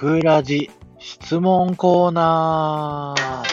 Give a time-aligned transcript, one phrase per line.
[0.00, 3.44] くらじ質問コーナー。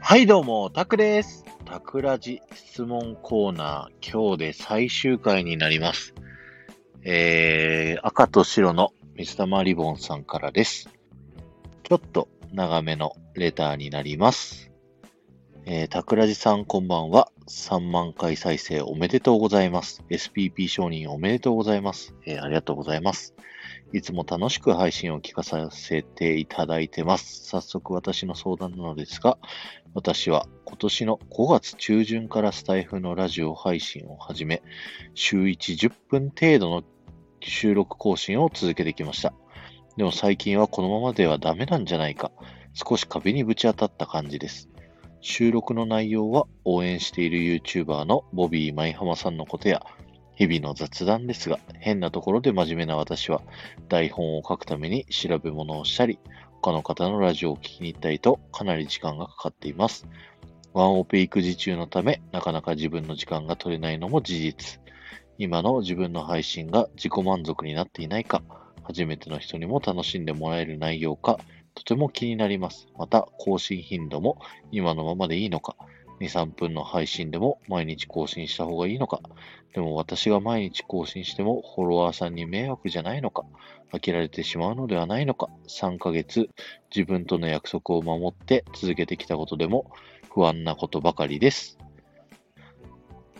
[0.00, 1.44] はい、どうも、タクです。
[1.64, 6.14] タクラジ質問コーナー、今日で最終回になります。
[7.04, 10.90] えー、赤と白の水玉リボンさんからです。
[11.84, 14.71] ちょっと長めのレターになります。
[15.64, 17.30] えー、タクラジさんこんばんは。
[17.46, 20.02] 3万回再生おめでとうございます。
[20.10, 22.16] SPP 承認おめでとうございます。
[22.26, 23.36] えーありがとうございます。
[23.92, 27.46] いつも楽しく配信を聞かさせていただいてます。
[27.46, 29.38] 早速私の相談なのですが、
[29.94, 34.62] 私は今年の5月中旬からスタイフのラジオ配信を始め、
[35.14, 35.54] 週1、
[35.90, 36.82] 10分程度の
[37.40, 39.32] 収録更新を続けてきました。
[39.96, 42.32] でも最近はこのままではダメなんじゃないか、
[42.72, 44.71] 少し壁にぶち当たった感じです。
[45.24, 49.80] 収録の内容は応援している YouTuber のボビー舞浜さんのことや、
[50.34, 53.40] 日々の雑談ですが、変なところで真面目な私は、
[53.88, 56.18] 台本を書くために調べ物をしたり、
[56.60, 60.08] 他の方のラジオを聞きに行ったりと、かなり時間がかかっています。
[60.72, 64.80] ワンオペ育児中のため、なかなか自分の時間が取れないのも事実。
[65.38, 68.42] 今の自分の配信が自己満足になっていないか、
[68.82, 71.38] 初めての人にも楽しんでもらえる内容か、
[71.74, 72.88] とても気になります。
[72.96, 74.38] また、更新頻度も
[74.70, 75.76] 今のままでいいのか、
[76.20, 79.20] 2、3分の配信でも毎日更新した方がいいのか、
[79.74, 83.44] でも私が毎日更新してもフォロワーさんに迷惑じゃないのか、
[83.92, 86.48] 飽きられてしまうのではないのか、3ヶ月
[86.94, 89.90] 自分との約束を守って続けてきたことでも
[90.32, 91.78] 不安なことばかりです。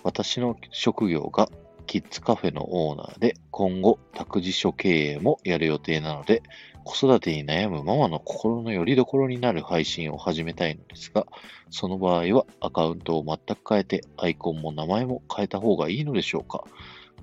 [0.03, 1.49] 私の職業が
[1.87, 6.43] キッズカフェのオーナーで、今後、託児所経営もやる予定なので、
[6.85, 11.27] 子育てに悩むママの心の拠り所になる配信を始めたいのですが、
[11.71, 16.65] その場合はアカウントを全く変えて、アイコンも名前も変えた方がいいのでしょうか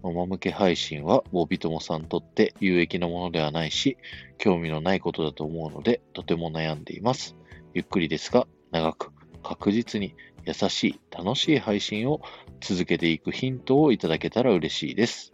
[0.02, 3.98] ママ向け配信はボビトモさんにとって有益なものではないし、
[4.38, 7.36] 興味のないことだと思うので、とても悩んでいます。
[7.74, 9.12] ゆっくりですが、長く、
[9.44, 10.16] 確実に、
[10.46, 12.22] 優しい、楽しい配信を
[12.62, 15.34] 続けていくヒントをいただけたら嬉しいです。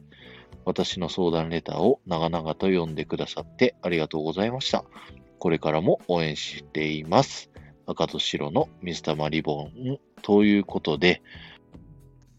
[0.66, 4.84] 私の相談レターを長々と読んでくださってありがとうございました。
[5.40, 7.52] これからも応援しています。
[7.88, 11.22] 赤と白の水玉リボンということで、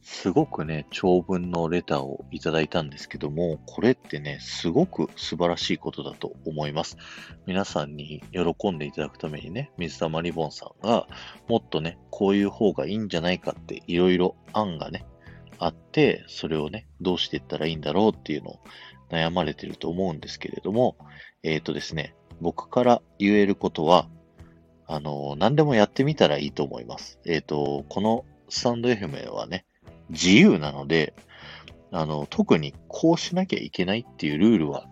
[0.09, 6.97] すごくね、長文のレターをいただいたんですけども、これってね、すごく素晴らしいことだと思います。
[7.45, 11.09] 皆さんに喜んでいただくためにね、水玉リボンさんが、
[11.49, 15.05] もっとね、こういう方がいいんじゃないかって、いろいろ案がね、
[15.59, 18.61] あって、それをね、どうしていったらいいんだろうっていうのを
[19.11, 20.97] 悩まれてると思うんですけれども、
[21.43, 24.09] えっ、とですね、僕から言えることは、
[24.87, 27.19] あの、何でもやってみたらいいと思います。
[27.25, 29.65] えっ、と、このスタンド FM はね、
[30.11, 31.15] 自由なので、
[31.91, 34.89] あの、特にこうしなきゃいけないっていうルールは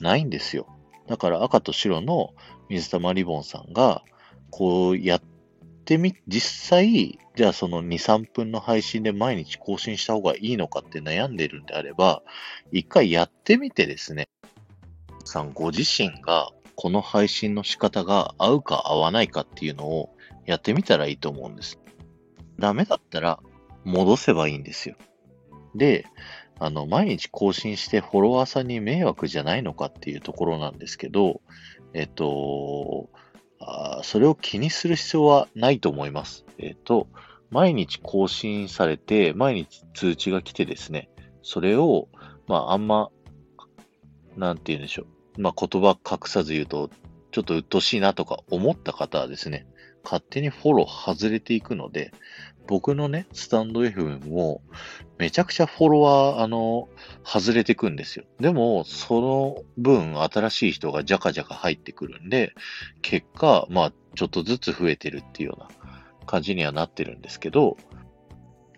[0.00, 0.66] ないんですよ。
[1.06, 2.34] だから赤と白の
[2.68, 4.02] 水玉リボンさんが、
[4.50, 5.22] こうやっ
[5.80, 12.22] ってみ、実際、じゃあその2、3分の配信で毎日更新した方がいいのかって悩んでるんであれば、
[12.70, 14.28] 一回やってみてですね、
[15.24, 20.14] さんご自身がこの配信の仕方が合うか合わないかっていうのを
[20.46, 21.78] やってみたらいいと思うんです。
[22.58, 23.40] ダメだったら
[23.84, 24.96] 戻せばいいんですよ。
[25.74, 26.06] で、
[26.58, 31.40] あの、毎日更新してフォロワーさんに迷惑じゃないのかっていうところなんですけど、
[31.94, 33.08] えっと、
[33.60, 36.44] あそれを気にする必要はないと思います。
[36.58, 37.08] えっと、
[37.50, 41.10] 毎日更新されて、毎日通知が来てですね、
[41.42, 42.08] それを、
[42.46, 43.10] まあ、あんま、
[44.36, 45.02] なんて言うんでしょ
[45.36, 45.40] う。
[45.40, 46.90] まあ、言葉隠さず言うと、
[47.32, 49.66] ちょっと鬱陶しいなとか思った方はですね、
[50.02, 52.12] 勝手にフォロー外れていくので、
[52.70, 54.62] 僕のね、スタンド FM も、
[55.18, 56.88] めちゃくちゃフォロワー、あの、
[57.24, 58.24] 外れてくんですよ。
[58.38, 62.54] でも、その分、新しい人がジャカジャカ入ってくるんで、
[63.02, 65.68] 結果、まあ、ちょっとずつ増えてるっていうような
[66.26, 67.76] 感じにはなってるんですけど、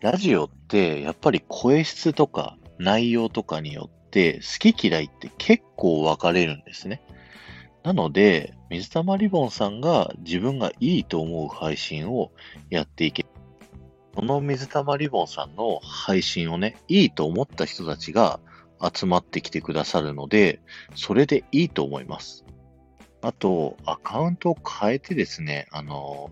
[0.00, 7.02] ラジオって、やっぱり声質とか内容とかによって、好き嫌いって結構分かれるんですね。
[7.82, 12.32] なので、水玉リボンさんが自分がいいと思う配信を
[12.70, 13.26] やっていけ
[14.14, 18.40] この水玉リボンさんの配信をね、いいと思った人たちが
[18.92, 20.60] 集まってきてくださるので、
[20.94, 22.44] それでいいと思います。
[23.22, 26.30] あと、アカウントを変えてですね、あの、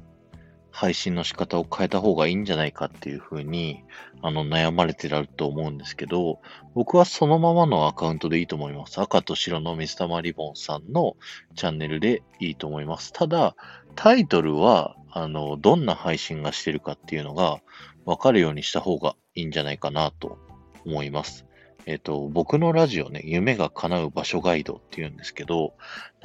[0.73, 3.85] 配信の仕方を変えた方がいいんじゃないかっていうふうに、
[4.23, 6.41] あの、悩まれてらると思うんですけど、
[6.75, 9.01] 僕はそのままのアカウントでいいと思います。
[9.01, 11.17] 赤と白の水玉リボンさんの
[11.55, 13.13] チャンネルでいいと思います。
[13.13, 13.57] ただ、
[13.95, 17.61] タイトルは、あの、どんな配信がしてるかっていうのが
[18.05, 20.39] 分かるようにした方がいいんじゃないかなと
[20.85, 21.47] 思います。
[21.87, 25.75] えっ、と、僕のラジオね、夢が叶う場所ガイドって言うんですけど、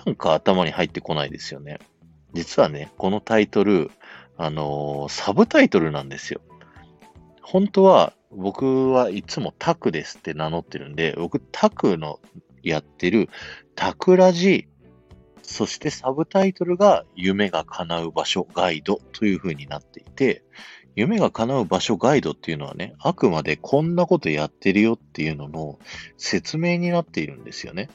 [0.06, 1.80] なんか頭に入ってこないですよね。
[2.34, 3.92] 実はね、このタイトル、
[4.38, 6.42] あのーサブタイトルなんですよ。
[7.42, 12.20] 本当は、僕はいつもタクですって名乗ってるんで、僕タクの
[12.64, 13.30] やってる
[13.76, 14.68] タクラジ、
[15.48, 20.44] そしてサブタイトルが夢が叶う場所ガイドという風になっていて、
[20.96, 25.80] 夢が叶う場所ガイドっていうのはね、あくまでこんなことやってるよっていうのの
[26.18, 27.90] 説明になっているんですよね。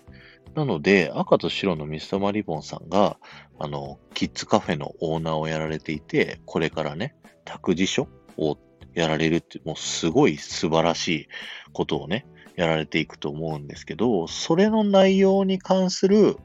[0.54, 3.16] なので、赤と白のミスターマリボンさんが、
[3.58, 7.14] あの、キッズカフェのオーナーをやられていて、これからね、
[7.44, 8.58] 託児所を
[8.94, 11.28] やられるって、もうすごい素晴らしい
[11.72, 12.26] ことをね、
[12.56, 16.36] やられていくと思うんですけど、それの内容に関する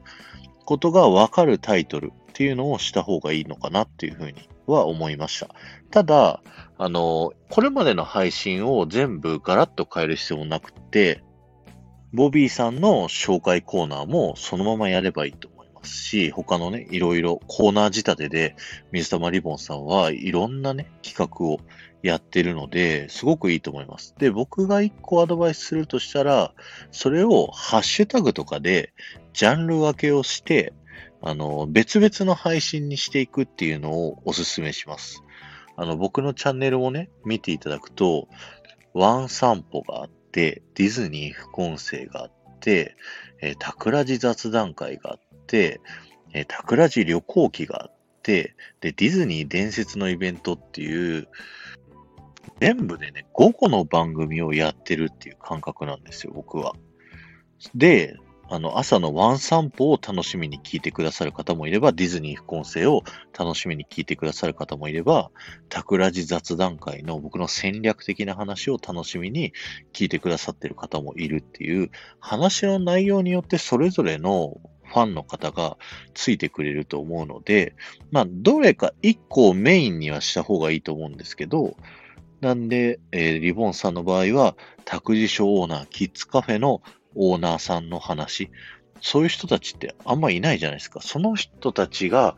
[0.66, 5.48] ことがわかるタイトルっていうのをした方がいいのかなっていうふうには思いました。
[5.90, 6.42] ただ、
[6.76, 11.22] あの、これまでの配信を全部ガラッと変える必要もなくて、
[12.12, 15.48] ボビーさんの紹介コーナーもそのままやればいいと
[15.86, 18.56] し、他のね、いろいろコーナー仕立てで
[18.92, 21.60] 水玉リボンさんはいろんなね、企画を
[22.02, 24.14] やってるので、すごくいいと思います。
[24.18, 26.52] で、僕が一個アドバイスするとしたら、
[26.90, 28.92] それをハッシュタグとかで
[29.32, 30.72] ジャンル分けをして、
[31.22, 35.22] あの、別々の配信にしていくっていうのをお勧めします。
[35.76, 38.28] あの、僕のチャンネルをね、見ていただくと、
[38.94, 42.30] ワン散歩があって、ディズニー副音声があっ
[42.60, 42.96] て、
[43.42, 45.20] えー、タクラジ雑談会があっ、
[45.54, 51.28] えー、タクラジ旅行記があって、で、ディズニー伝説のイベントっていう、
[52.60, 56.74] 全部でね、5個の番組をやってるっていう感覚なんですよ、僕は。
[57.74, 58.16] で、
[58.48, 63.02] あの、朝のワン散歩を楽しみに聞いてくださる方もいれば、ディズニー副音声を
[63.36, 65.30] 楽しみに聞いてくださる方もいれば、
[65.68, 69.52] タクラジ雑談会の僕の戦略的な話を楽しみに
[69.92, 71.90] 聞いてくださってる方もいるっていう、
[72.20, 75.76] 話の内容によってそれぞれのファンの方が
[76.14, 77.74] ついてくれると思うので、
[78.10, 81.76] まあ、どれか1個をメインにはした方がいいと思うんですけど、
[82.40, 86.82] なんで、えー、リボンさんの場合は、託児所オーナー、キッズカフェの
[87.14, 88.50] オーナーさんの話、
[89.00, 91.00] そういう人たちってあんまいないじゃないですか。
[91.00, 92.36] その人たちが、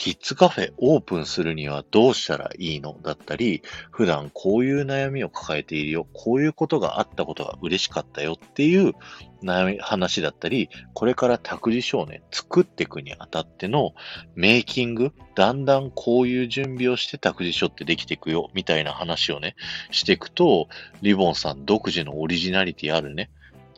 [0.00, 3.60] キッズカフェオープンするにはどうしたらいいのだったり、
[3.90, 8.94] 普段こういう悩みを抱えているよ、こういうことがあったことが嬉しかったよっていう
[9.42, 13.92] 悩み、話だったり、これから託児所をね、作っていくにあたっての
[14.34, 19.54] メイキング、だんだんこういう準備をして託児所ってできていくよ、みたいな話をね、
[19.90, 20.70] していくと、
[21.02, 23.28] リボンさん独自のオリジナリティあるね、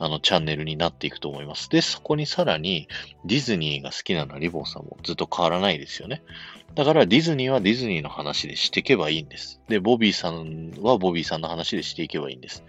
[0.03, 1.71] あの、チャンネルになっていくと思います。
[1.71, 2.89] で、そこにさらに、
[3.25, 6.23] ディズニーが好きなのはリボンさんもずっと変わらないですよね。
[6.75, 9.61] だから、ディズニーはディズニーの話でしていけばいいんです。
[9.69, 12.65] で、ボビーさんはボビーさんの話でしていけばいいんです。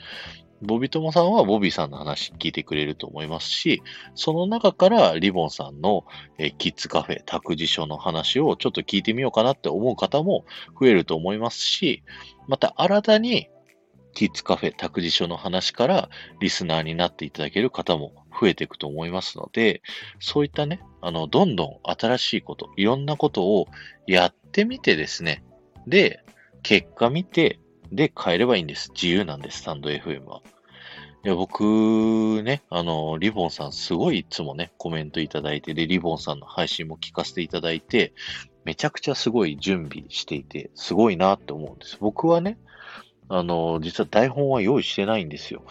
[0.62, 3.82] ボビトモさんはボビーさんの話聞いてくれると思いますし、
[4.16, 6.06] その中からリボンさんの、
[6.38, 10.46] えキッズカフェ、託児所の話をちょっと聞いてみようかなって思う方も
[10.80, 12.04] 増えると思いますし、
[12.48, 13.50] また新たに
[14.14, 19.82] キッズカフェ託児所の話からリスナーになっていただける方も増えていくと思いますので、
[20.20, 23.68] そういったね、あの、どんどん新しいこと、いろんなことを
[24.08, 25.44] やってみてですね、
[25.88, 26.24] で、
[26.62, 27.60] 結果見て、
[27.92, 28.92] で、変えればいいんです。
[28.94, 30.42] 自由なんです、スタンド FM は。
[31.26, 31.64] いや、僕
[32.44, 38.14] ね、あの、リボンさんすごいいつもね、コメントいただいて、で、リボンさんの配信も聞かせていただいて、
[38.66, 41.98] めちゃくちゃすごい準備していて、すごいなって思うんです。
[42.00, 42.58] 僕はね、
[43.30, 45.64] あの、実は台本は用意してないんですよ。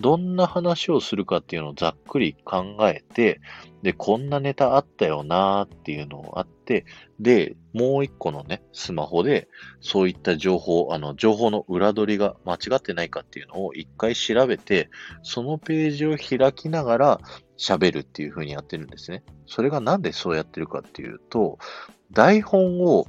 [0.00, 3.40] どんな話をするかっていうのをざっくり考えて、
[3.82, 6.86] で、こんなネタあったよなーっていうのがあって、
[7.18, 9.48] で、もう一個のね、スマホで、
[9.80, 14.88] そういった情報、あの、情報の裏取りが間違ってないかっていうのを一回調べて、
[15.22, 17.20] そのページを開きながら
[17.58, 19.22] 喋るっていう風にやってるんですね。
[19.46, 21.58] それがなんでそうやってるかっていうと、
[22.12, 23.06] 台本を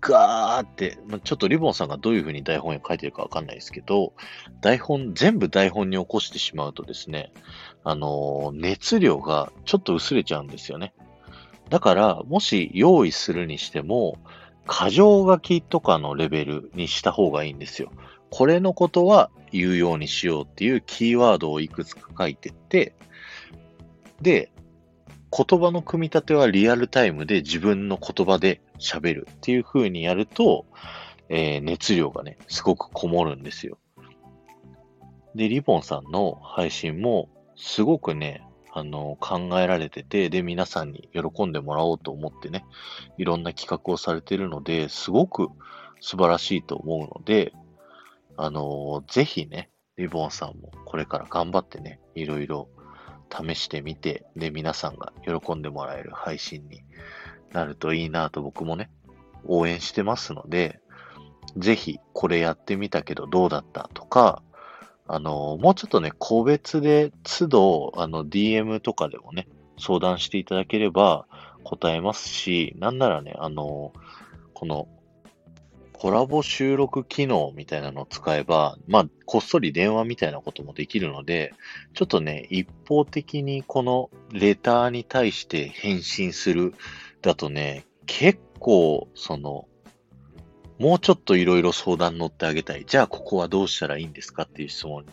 [0.00, 4.12] ガーって、ちょっとリボンさんがどういうふうに台本を書いてるかわかんないですけど、
[4.60, 7.32] 台本、全部台本に起こしてしまうとですね、
[7.84, 10.92] あの、熱量がちょっと薄れちゃうんですよね。
[11.68, 14.18] だから、もし用意するにしても、
[14.68, 17.90] 箇条書きとかのレベルにした方がいいんですよ。
[18.30, 22.94] これのことは言うようにしようっていうキーワードをいくつか書いてって、
[24.20, 24.50] で、
[25.30, 30.66] 言葉の組み立てはリアルタイムで自分の言葉で喋るっていう風にやると、
[31.28, 33.78] えー、熱量がね、すごくこもるんですよ。
[35.34, 38.42] で、リボンさんの配信もすごくね、
[38.72, 42.64] あの、考えられてて、で、皆さんに喜んでもらおうと思ってね、
[43.18, 45.48] いろんな企画をされてるので、すごく
[46.00, 47.52] 素晴らしいと思うので、
[48.36, 52.68] あの、ぜひね、リボンさんもこれから頑張ってね、いろいろ
[53.30, 56.82] 試してみて、で、皆さんが喜んでもらえる配信に
[57.52, 58.90] なるといいなと僕もね、
[59.44, 60.80] 応援してますので、
[61.56, 64.42] ぜひこれやってみたけどどうだったとか、
[65.06, 71.26] あの、もうちょっとね、個別で都度、あの、DM とかでもね、相談していただければ
[71.64, 73.92] 答えますし、なんならね、あの、
[74.52, 74.88] この
[75.98, 81.52] コラボ収録機能みたいなのを使えば、まあ、こっそり電話みたいなこともできるので、
[81.94, 86.74] ちょっとね、一方的にこのレターに対して返信する
[87.22, 89.68] だとね、結構、その、
[90.78, 92.84] もうちょっといろいろ相談乗ってあげたい。
[92.86, 95.04] じゃあ、ここはどうしたらいいんですかっていう質問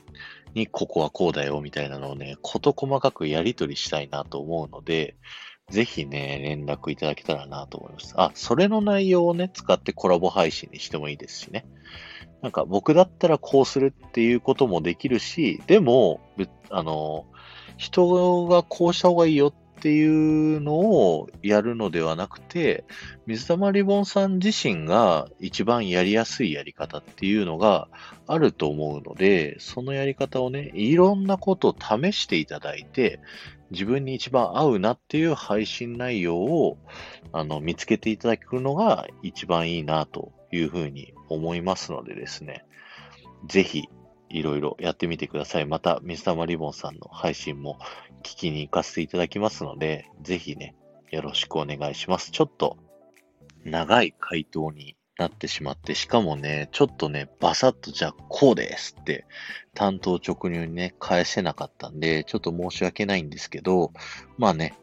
[0.53, 5.15] に、ここはこうだよみたいなのをね、こと細かくやり取りしたいなと思うので、
[5.69, 8.13] ぜひね、連絡いただけたらなと思います。
[8.17, 11.65] あ、それの内容をね、使ってコラボ配信にしてもいいですしね。
[12.43, 16.21] なんか僕だったらこうするっていうこともできるし、でも、
[16.69, 17.25] あの、
[17.77, 22.85] 人がこうした方がいいよっっていうのをやるのではなくて、
[23.25, 27.89] 水溜りボンさん自身が一番やりやすいやり方っていうのが
[28.25, 33.19] あると思うので、そのやり方をね、いろんなことを試していただいて、
[33.71, 36.77] 自分に一番合うなっていう配信内容を
[37.33, 42.63] あの見つけていただくのが一番いいなというふうに思いますのでですね、
[43.47, 43.89] ぜひ
[44.35, 45.65] いろいろやってみてください。
[45.65, 47.79] また、水溜りボンさんの配信も
[48.21, 50.75] 聞きに行かせていただきますので、ぜひね、
[51.09, 52.31] よろしくお願いします。
[52.31, 52.77] ちょっと
[53.63, 59.25] 長い回答になってしまって、しかもね、ちょっとね、バサッとじゃあこうですって
[59.73, 63.93] 担当直入にね、返せなかったんで、ちょっと申し訳ないんですけど、
[64.37, 64.73] まあね、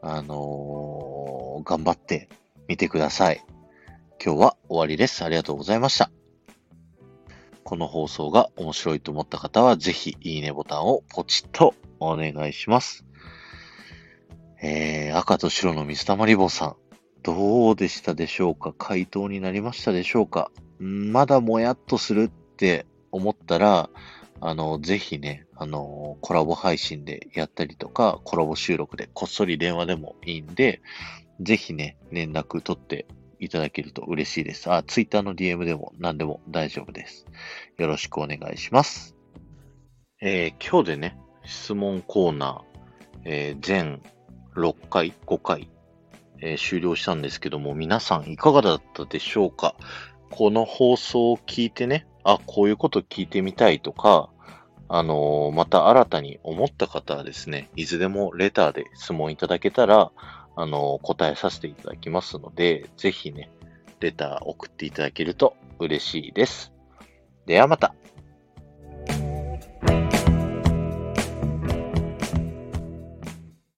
[0.00, 2.28] あのー、頑張って
[2.66, 3.44] みてください。
[4.24, 5.24] 今日は終わりです。
[5.24, 6.10] ありがとうございました。
[7.64, 13.04] この放送が面白いと思った方は、ぜひいいねボタンをポチッとお願いします。
[14.62, 16.76] えー、赤と白の水溜り棒さん。
[17.22, 18.74] どうでしたでしょうか？
[18.76, 20.50] 回答になりましたでしょうか？
[20.78, 23.90] まだもやっとするって思ったら、
[24.40, 30.82] あの、ぜひね、あの、コラボ配信でやったりとか、コラボ収録でこっそり電話でもいいんで、
[31.40, 33.06] ぜひね、連絡取って
[33.44, 34.70] いただけると嬉しいです。
[34.70, 37.26] あ、ツイッターの DM でも何でも大丈夫です。
[37.76, 39.16] よろしくお願いします。
[40.20, 44.00] えー、今日でね、質問コーナー、えー、全
[44.54, 45.68] 6回、5回
[46.42, 49.76] えー、終了したんですけども、皆さんいかがだったでしょうか？
[50.30, 54.28] この放送を聞いてね、あ、こういうこと聞いてみたいとか、
[54.88, 60.10] あの、また新たに思った方はですね、いずれもレターで質問いただけたら、
[60.56, 63.50] あの、答えさせていただきますので、ぜひね、
[64.00, 66.72] レター送っていただけると嬉しいです。
[67.46, 67.94] ではまた。